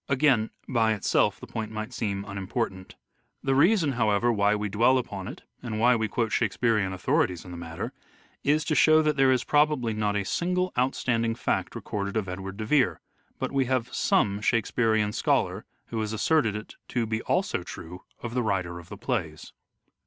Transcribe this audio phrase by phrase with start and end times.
[0.09, 2.95] Again, by itself, the point might seem unimportant.
[3.43, 7.51] The reason, however, why we dwell upon it, and why we quote Shakespearean authorities in
[7.51, 7.93] the matter,
[8.43, 12.57] is to show that there is probably not a single outstanding fact recorded of Edward
[12.57, 12.99] de Vere,
[13.37, 18.33] but we have some Shakespearean scholar who has asserted it to be also true of
[18.33, 19.53] the writer of the plays.